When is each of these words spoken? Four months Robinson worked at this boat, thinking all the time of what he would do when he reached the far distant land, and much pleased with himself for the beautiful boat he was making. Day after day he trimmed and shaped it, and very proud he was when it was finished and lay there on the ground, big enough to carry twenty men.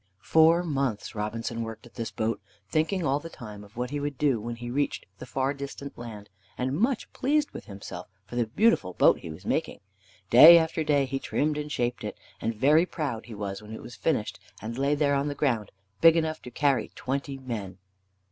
Four 0.23 0.63
months 0.63 1.13
Robinson 1.13 1.61
worked 1.61 1.85
at 1.85 1.93
this 1.93 2.09
boat, 2.09 2.41
thinking 2.67 3.05
all 3.05 3.19
the 3.19 3.29
time 3.29 3.63
of 3.63 3.77
what 3.77 3.91
he 3.91 3.99
would 3.99 4.17
do 4.17 4.41
when 4.41 4.55
he 4.55 4.71
reached 4.71 5.05
the 5.19 5.27
far 5.27 5.53
distant 5.53 5.95
land, 5.95 6.27
and 6.57 6.75
much 6.75 7.13
pleased 7.13 7.51
with 7.51 7.65
himself 7.65 8.07
for 8.25 8.35
the 8.35 8.47
beautiful 8.47 8.93
boat 8.95 9.19
he 9.19 9.29
was 9.29 9.45
making. 9.45 9.79
Day 10.31 10.57
after 10.57 10.83
day 10.83 11.05
he 11.05 11.19
trimmed 11.19 11.55
and 11.59 11.71
shaped 11.71 12.03
it, 12.03 12.17
and 12.41 12.55
very 12.55 12.87
proud 12.87 13.27
he 13.27 13.35
was 13.35 13.61
when 13.61 13.71
it 13.75 13.83
was 13.83 13.93
finished 13.95 14.39
and 14.59 14.75
lay 14.75 14.95
there 14.95 15.13
on 15.13 15.27
the 15.27 15.35
ground, 15.35 15.71
big 16.01 16.17
enough 16.17 16.41
to 16.41 16.49
carry 16.49 16.89
twenty 16.95 17.37
men. 17.37 17.77